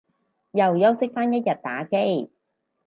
[0.53, 2.31] 又休息返一日打機